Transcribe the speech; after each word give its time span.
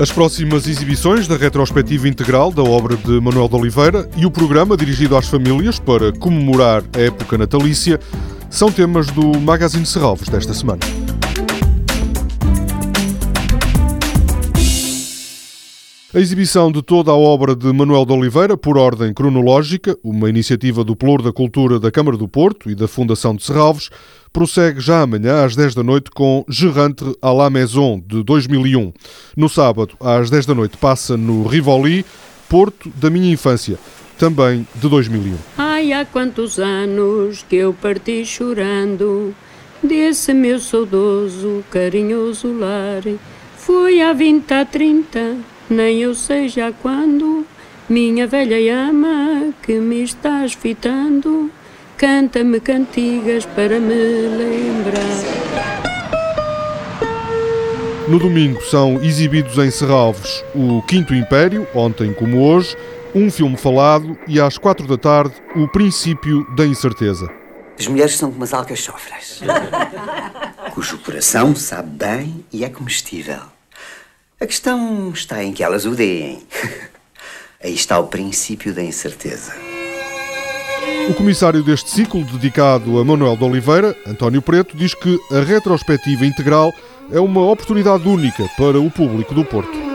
As 0.00 0.10
próximas 0.10 0.66
exibições 0.66 1.28
da 1.28 1.36
retrospectiva 1.36 2.08
integral 2.08 2.50
da 2.50 2.62
obra 2.62 2.96
de 2.96 3.20
Manuel 3.20 3.46
de 3.50 3.54
Oliveira 3.54 4.08
e 4.16 4.24
o 4.24 4.30
programa 4.30 4.74
dirigido 4.74 5.14
às 5.14 5.28
famílias 5.28 5.78
para 5.78 6.10
comemorar 6.10 6.82
a 6.96 7.00
época 7.00 7.36
natalícia 7.36 8.00
são 8.48 8.72
temas 8.72 9.08
do 9.08 9.38
Magazine 9.38 9.84
Serralves 9.84 10.30
desta 10.30 10.54
semana. 10.54 10.80
A 16.12 16.18
exibição 16.18 16.72
de 16.72 16.82
toda 16.82 17.12
a 17.12 17.14
obra 17.14 17.54
de 17.54 17.72
Manuel 17.72 18.04
de 18.04 18.12
Oliveira, 18.12 18.56
por 18.56 18.76
ordem 18.76 19.14
cronológica, 19.14 19.96
uma 20.02 20.28
iniciativa 20.28 20.82
do 20.82 20.96
Plur 20.96 21.22
da 21.22 21.32
Cultura 21.32 21.78
da 21.78 21.88
Câmara 21.88 22.16
do 22.16 22.26
Porto 22.26 22.68
e 22.68 22.74
da 22.74 22.88
Fundação 22.88 23.32
de 23.32 23.44
Serralves, 23.44 23.90
prossegue 24.32 24.80
já 24.80 25.02
amanhã 25.02 25.44
às 25.44 25.54
10 25.54 25.76
da 25.76 25.84
noite 25.84 26.10
com 26.10 26.44
Gerrantre 26.48 27.16
à 27.22 27.30
la 27.30 27.48
Maison, 27.48 28.02
de 28.04 28.24
2001. 28.24 28.92
No 29.36 29.48
sábado, 29.48 29.94
às 30.00 30.28
10 30.28 30.46
da 30.46 30.54
noite, 30.54 30.76
passa 30.78 31.16
no 31.16 31.46
Rivoli, 31.46 32.04
Porto 32.48 32.90
da 32.96 33.08
Minha 33.08 33.32
Infância, 33.32 33.78
também 34.18 34.66
de 34.74 34.88
2001. 34.88 35.36
Ai, 35.58 35.92
há 35.92 36.04
quantos 36.04 36.58
anos 36.58 37.44
que 37.48 37.54
eu 37.54 37.72
parti 37.72 38.24
chorando 38.24 39.32
desse 39.80 40.34
meu 40.34 40.58
saudoso, 40.58 41.64
carinhoso 41.70 42.52
lar. 42.52 43.04
Foi 43.56 44.00
há 44.00 44.12
20 44.12 44.52
a 44.52 44.64
30 44.64 45.59
nem 45.70 46.00
eu 46.00 46.14
sei 46.14 46.48
já 46.48 46.72
quando, 46.72 47.46
minha 47.88 48.26
velha 48.26 48.88
ama 48.88 49.54
que 49.62 49.74
me 49.74 50.02
estás 50.02 50.52
fitando, 50.52 51.50
canta-me 51.96 52.58
cantigas 52.58 53.46
para 53.46 53.78
me 53.78 53.94
lembrar. 53.94 55.80
No 58.08 58.18
domingo 58.18 58.60
são 58.62 59.00
exibidos 59.00 59.56
em 59.58 59.70
Serralves 59.70 60.44
o 60.52 60.82
Quinto 60.82 61.14
Império, 61.14 61.66
ontem 61.72 62.12
como 62.12 62.42
hoje, 62.42 62.76
um 63.14 63.30
filme 63.30 63.56
falado 63.56 64.18
e 64.26 64.40
às 64.40 64.58
quatro 64.58 64.86
da 64.88 64.98
tarde 64.98 65.34
o 65.54 65.68
Princípio 65.68 66.44
da 66.56 66.66
Incerteza. 66.66 67.30
As 67.78 67.86
mulheres 67.86 68.16
são 68.16 68.32
como 68.32 68.42
as 68.42 68.52
alcachofras, 68.52 69.40
cujo 70.74 70.98
coração 70.98 71.54
sabe 71.54 71.90
bem 71.90 72.44
e 72.52 72.64
é 72.64 72.68
comestível. 72.68 73.59
A 74.42 74.46
questão 74.46 75.10
está 75.10 75.44
em 75.44 75.52
que 75.52 75.62
elas 75.62 75.84
o 75.84 75.90
deem. 75.90 76.42
Aí 77.62 77.74
está 77.74 77.98
o 77.98 78.06
princípio 78.06 78.72
da 78.72 78.82
incerteza. 78.82 79.52
O 81.10 81.14
comissário 81.14 81.62
deste 81.62 81.90
ciclo, 81.90 82.24
dedicado 82.24 82.98
a 82.98 83.04
Manuel 83.04 83.36
de 83.36 83.44
Oliveira, 83.44 83.94
António 84.06 84.40
Preto, 84.40 84.74
diz 84.74 84.94
que 84.94 85.18
a 85.30 85.40
retrospectiva 85.40 86.24
integral 86.24 86.72
é 87.12 87.20
uma 87.20 87.42
oportunidade 87.50 88.08
única 88.08 88.48
para 88.56 88.80
o 88.80 88.90
público 88.90 89.34
do 89.34 89.44
Porto. 89.44 89.89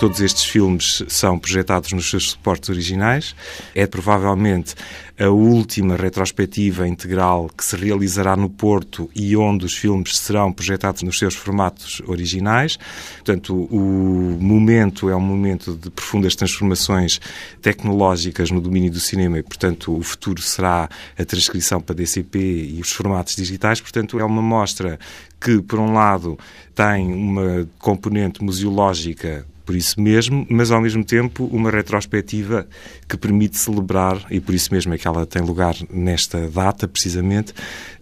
Todos 0.00 0.22
estes 0.22 0.44
filmes 0.46 1.04
são 1.08 1.38
projetados 1.38 1.92
nos 1.92 2.08
seus 2.08 2.30
suportes 2.30 2.70
originais. 2.70 3.36
É 3.74 3.86
provavelmente 3.86 4.74
a 5.18 5.28
última 5.28 5.94
retrospectiva 5.94 6.88
integral 6.88 7.50
que 7.54 7.62
se 7.62 7.76
realizará 7.76 8.34
no 8.34 8.48
Porto 8.48 9.10
e 9.14 9.36
onde 9.36 9.66
os 9.66 9.76
filmes 9.76 10.16
serão 10.16 10.54
projetados 10.54 11.02
nos 11.02 11.18
seus 11.18 11.34
formatos 11.34 12.00
originais. 12.06 12.78
Portanto, 13.16 13.54
o 13.70 14.38
momento 14.40 15.10
é 15.10 15.14
um 15.14 15.20
momento 15.20 15.74
de 15.74 15.90
profundas 15.90 16.34
transformações 16.34 17.20
tecnológicas 17.60 18.50
no 18.50 18.62
domínio 18.62 18.90
do 18.90 19.00
cinema 19.00 19.38
e, 19.38 19.42
portanto, 19.42 19.94
o 19.94 20.02
futuro 20.02 20.40
será 20.40 20.88
a 21.18 21.24
transcrição 21.26 21.78
para 21.78 21.94
DCP 21.94 22.38
e 22.38 22.80
os 22.80 22.90
formatos 22.90 23.36
digitais. 23.36 23.82
Portanto, 23.82 24.18
é 24.18 24.24
uma 24.24 24.40
mostra 24.40 24.98
que, 25.38 25.60
por 25.60 25.78
um 25.78 25.92
lado, 25.92 26.38
tem 26.74 27.12
uma 27.12 27.68
componente 27.78 28.42
museológica 28.42 29.46
por 29.64 29.74
isso 29.74 30.00
mesmo, 30.00 30.46
mas 30.48 30.70
ao 30.70 30.80
mesmo 30.80 31.04
tempo 31.04 31.44
uma 31.52 31.70
retrospectiva 31.70 32.66
que 33.08 33.16
permite 33.16 33.56
celebrar, 33.56 34.24
e 34.30 34.40
por 34.40 34.54
isso 34.54 34.72
mesmo 34.72 34.94
é 34.94 34.98
que 34.98 35.06
ela 35.06 35.26
tem 35.26 35.42
lugar 35.42 35.74
nesta 35.90 36.48
data, 36.48 36.88
precisamente, 36.88 37.52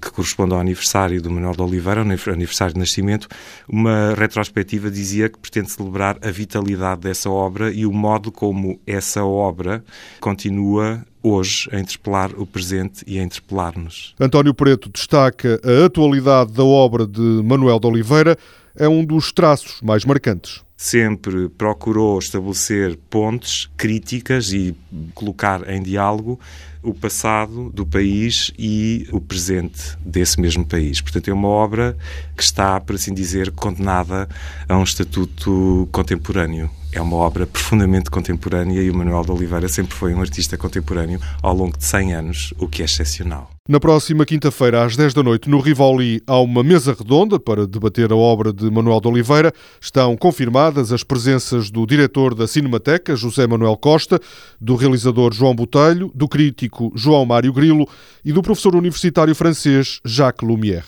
que 0.01 0.11
corresponde 0.11 0.55
ao 0.55 0.61
aniversário 0.61 1.21
do 1.21 1.31
Manuel 1.31 1.53
de 1.53 1.63
Oliveira, 1.63 2.01
aniversário 2.01 2.75
de 2.75 2.81
nascimento, 2.81 3.29
uma 3.69 4.15
retrospectiva 4.15 4.91
dizia 4.91 5.29
que 5.29 5.39
pretende 5.39 5.71
celebrar 5.71 6.19
a 6.23 6.31
vitalidade 6.31 7.03
dessa 7.03 7.31
obra 7.31 7.71
e 7.71 7.85
o 7.85 7.93
modo 7.93 8.31
como 8.31 8.81
essa 8.87 9.25
obra 9.25 9.85
continua 10.21 11.05
hoje 11.23 11.69
a 11.73 11.79
interpelar 11.79 12.31
o 12.37 12.47
presente 12.47 13.05
e 13.07 13.19
a 13.19 13.23
interpelar-nos. 13.23 14.15
António 14.21 14.55
Preto 14.55 14.89
destaca 14.89 15.61
a 15.65 15.87
atualidade 15.87 16.53
da 16.53 16.65
obra 16.65 17.07
de 17.07 17.21
Manuel 17.21 17.79
de 17.81 17.87
Oliveira, 17.87 18.37
é 18.77 18.89
um 18.89 19.05
dos 19.05 19.33
traços 19.33 19.81
mais 19.83 20.05
marcantes 20.05 20.63
sempre 20.81 21.49
procurou 21.49 22.21
estabelecer 22.21 22.97
pontes 23.11 23.69
críticas 23.77 24.53
e 24.53 24.77
colocar 25.13 25.69
em 25.69 25.83
diálogo 25.83 26.39
o 26.81 26.95
passado 26.95 27.69
do 27.71 27.85
país 27.85 28.53
e 28.57 29.09
o 29.13 29.21
presente 29.21 29.99
desse 29.99 30.41
mesmo 30.41 30.65
país. 30.65 31.01
Portanto, 31.01 31.29
é 31.29 31.35
uma 31.35 31.49
obra 31.49 31.99
que 32.37 32.45
está, 32.45 32.81
por 32.81 32.95
assim 32.95 33.13
dizer, 33.13 33.51
condenada 33.51 34.29
a 34.69 34.79
um 34.79 34.85
estatuto 34.85 35.89
contemporâneo. 35.91 36.71
É 36.93 37.03
uma 37.03 37.17
obra 37.17 37.45
profundamente 37.45 38.09
contemporânea 38.09 38.81
e 38.81 38.89
o 38.89 38.97
Manuel 38.97 39.25
de 39.25 39.33
Oliveira 39.33 39.69
sempre 39.69 39.95
foi 39.95 40.15
um 40.15 40.21
artista 40.21 40.57
contemporâneo 40.57 41.21
ao 41.43 41.55
longo 41.55 41.77
de 41.77 41.85
100 41.85 42.15
anos, 42.15 42.55
o 42.57 42.69
que 42.69 42.83
é 42.83 42.85
excepcional. 42.85 43.58
Na 43.69 43.79
próxima 43.79 44.25
quinta-feira, 44.25 44.83
às 44.83 44.97
10 44.97 45.13
da 45.13 45.23
noite, 45.23 45.51
no 45.51 45.61
Rivoli, 45.61 46.23
há 46.27 46.41
uma 46.41 46.63
mesa 46.63 46.97
redonda 46.99 47.39
para 47.39 47.67
debater 47.67 48.11
a 48.11 48.17
obra 48.17 48.51
de 48.51 48.71
Manuel 48.71 48.99
de 48.99 49.09
Oliveira. 49.09 49.53
Estão 49.79 50.17
confirmadas 50.17 50.91
as 50.91 51.05
presenças 51.05 51.71
do 51.71 51.85
diretor 51.85 52.35
da 52.35 52.47
Cinemateca, 52.47 53.15
José 53.15 53.47
Manuel 53.47 53.77
Costa, 53.77 54.19
do 54.59 54.75
realizador 54.75 55.35
João 55.35 55.55
Botelho, 55.55 56.11
do 56.15 56.27
crítico 56.27 56.91
João 56.95 57.27
Mário 57.27 57.53
Grilo 57.53 57.87
e 58.25 58.33
do 58.33 58.41
professor 58.41 58.75
universitário 58.75 59.35
francês 59.35 60.01
Jacques 60.03 60.49
Lumière. 60.49 60.87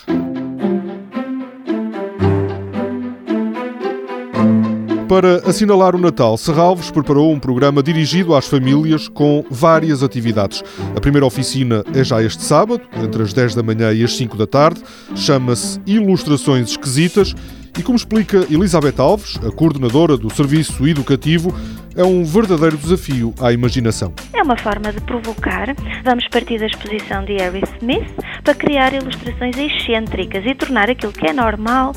Para 5.10 5.38
assinalar 5.38 5.96
o 5.96 5.98
Natal, 5.98 6.36
Serralves 6.36 6.88
preparou 6.92 7.32
um 7.32 7.40
programa 7.40 7.82
dirigido 7.82 8.32
às 8.32 8.46
famílias 8.46 9.08
com 9.08 9.44
várias 9.50 10.04
atividades. 10.04 10.62
A 10.96 11.00
primeira 11.00 11.26
oficina 11.26 11.82
é 11.92 12.04
já 12.04 12.22
este 12.22 12.44
sábado, 12.44 12.80
entre 12.94 13.20
as 13.20 13.32
10 13.32 13.56
da 13.56 13.62
manhã 13.64 13.92
e 13.92 14.04
as 14.04 14.16
5 14.16 14.36
da 14.36 14.46
tarde. 14.46 14.80
Chama-se 15.16 15.80
Ilustrações 15.84 16.70
Esquisitas 16.70 17.34
e, 17.76 17.82
como 17.82 17.96
explica 17.96 18.46
Elizabeth 18.48 19.00
Alves, 19.00 19.36
a 19.44 19.50
coordenadora 19.50 20.16
do 20.16 20.32
Serviço 20.32 20.86
Educativo, 20.86 21.52
é 21.96 22.04
um 22.04 22.22
verdadeiro 22.22 22.76
desafio 22.76 23.34
à 23.40 23.52
imaginação. 23.52 24.12
É 24.32 24.40
uma 24.44 24.56
forma 24.56 24.92
de 24.92 25.00
provocar. 25.00 25.74
Vamos 26.04 26.28
partir 26.28 26.60
da 26.60 26.66
exposição 26.66 27.24
de 27.24 27.32
Harry 27.32 27.64
Smith 27.80 28.06
para 28.44 28.54
criar 28.54 28.94
ilustrações 28.94 29.56
excêntricas 29.58 30.46
e 30.46 30.54
tornar 30.54 30.88
aquilo 30.88 31.12
que 31.12 31.26
é 31.26 31.32
normal 31.32 31.94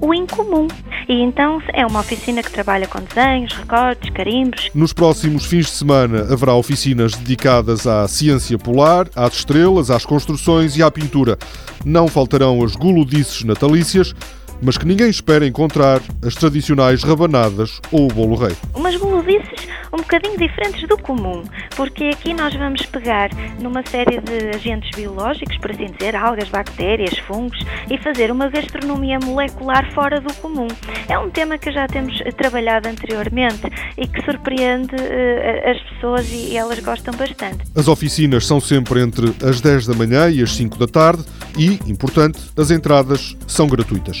o 0.00 0.14
incomum. 0.14 0.68
E 1.08 1.20
então 1.20 1.60
é 1.72 1.86
uma 1.86 2.00
oficina 2.00 2.42
que 2.42 2.50
trabalha 2.50 2.86
com 2.86 3.00
desenhos, 3.00 3.52
recortes, 3.52 4.10
carimbos. 4.10 4.70
Nos 4.74 4.92
próximos 4.92 5.44
fins 5.44 5.66
de 5.66 5.72
semana 5.72 6.32
haverá 6.32 6.54
oficinas 6.54 7.14
dedicadas 7.14 7.86
à 7.86 8.06
ciência 8.08 8.58
polar, 8.58 9.06
às 9.14 9.34
estrelas, 9.34 9.90
às 9.90 10.06
construções 10.06 10.76
e 10.76 10.82
à 10.82 10.90
pintura. 10.90 11.38
Não 11.84 12.08
faltarão 12.08 12.62
as 12.64 12.74
gulodices 12.74 13.44
natalícias, 13.44 14.14
mas 14.62 14.78
que 14.78 14.86
ninguém 14.86 15.08
espera 15.08 15.46
encontrar 15.46 16.00
as 16.24 16.34
tradicionais 16.34 17.02
rabanadas 17.02 17.80
ou 17.90 18.06
o 18.06 18.14
bolo 18.14 18.36
rei. 18.36 18.56
Umas 18.74 18.96
gulodices 18.96 19.68
um 19.94 19.98
bocadinho 19.98 20.36
diferentes 20.36 20.88
do 20.88 20.98
comum, 20.98 21.44
porque 21.76 22.04
aqui 22.04 22.34
nós 22.34 22.52
vamos 22.54 22.84
pegar 22.86 23.30
numa 23.60 23.84
série 23.86 24.20
de 24.20 24.56
agentes 24.56 24.90
biológicos, 24.96 25.56
por 25.58 25.70
assim 25.70 25.86
dizer, 25.86 26.16
algas, 26.16 26.48
bactérias, 26.48 27.16
fungos, 27.18 27.58
e 27.88 27.96
fazer 27.98 28.32
uma 28.32 28.48
gastronomia 28.48 29.20
molecular 29.20 29.88
fora 29.92 30.20
do 30.20 30.34
comum. 30.34 30.66
É 31.08 31.16
um 31.16 31.30
tema 31.30 31.56
que 31.58 31.70
já 31.70 31.86
temos 31.86 32.18
trabalhado 32.36 32.88
anteriormente 32.88 33.62
e 33.96 34.08
que 34.08 34.20
surpreende 34.24 34.96
uh, 34.96 35.70
as 35.70 35.80
pessoas 35.92 36.28
e 36.32 36.56
elas 36.56 36.80
gostam 36.80 37.14
bastante. 37.14 37.58
As 37.76 37.86
oficinas 37.86 38.46
são 38.46 38.60
sempre 38.60 39.00
entre 39.00 39.32
as 39.48 39.60
10 39.60 39.86
da 39.86 39.94
manhã 39.94 40.28
e 40.28 40.42
as 40.42 40.54
5 40.56 40.76
da 40.76 40.88
tarde 40.88 41.22
e, 41.56 41.78
importante, 41.88 42.40
as 42.56 42.70
entradas 42.72 43.36
são 43.46 43.68
gratuitas. 43.68 44.20